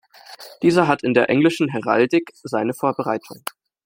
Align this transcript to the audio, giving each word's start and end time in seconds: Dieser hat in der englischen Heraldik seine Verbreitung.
Dieser 0.63 0.87
hat 0.87 1.03
in 1.03 1.13
der 1.13 1.29
englischen 1.29 1.67
Heraldik 1.69 2.31
seine 2.33 2.73
Verbreitung. 2.73 3.43